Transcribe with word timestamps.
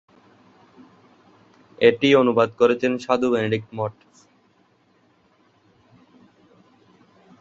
এটি 1.79 2.07
অনুবাদ 2.15 2.49
করেছেন 2.59 2.91
সাধু 2.97 3.27
বেনেডিক্ট 3.33 3.69
মঠ। 3.77 3.93